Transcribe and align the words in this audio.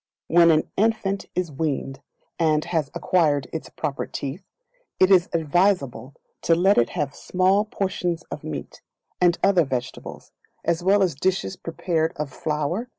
When 0.25 0.47
the 0.47 0.65
Infant 0.77 1.27
Is 1.35 1.51
Weaned, 1.51 2.01
and 2.39 2.65
has 2.65 2.89
acquired 2.95 3.45
its 3.53 3.69
proper 3.69 4.07
teeth, 4.07 4.43
it 4.99 5.11
is 5.11 5.29
advisable 5.31 6.15
to 6.41 6.55
let 6.55 6.79
it 6.79 6.89
have 6.97 7.13
small 7.15 7.65
portions 7.65 8.23
of 8.31 8.43
meat, 8.43 8.81
and 9.21 9.37
other 9.43 9.63
vegetables, 9.63 10.31
as 10.65 10.83
well 10.83 11.03
as 11.03 11.13
dishes 11.13 11.55
prepared 11.55 12.13
of 12.15 12.31
flour, 12.33 12.85
&c. 12.85 12.89